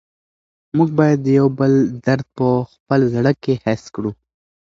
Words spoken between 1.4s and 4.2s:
بل درد په خپل زړه کې حس کړو.